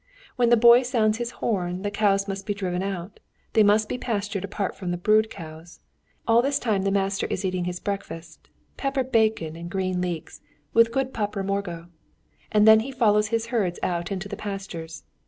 [0.35, 3.19] When the boy sounds his horn the cows must be driven out;
[3.53, 5.77] they must be pastured apart from the brood cows.
[5.77, 10.41] And all this time the master is eating his breakfast: peppered bacon and green leeks
[10.73, 11.89] with good papramorgó,
[12.51, 15.03] and then he follows his herds out into the pastures.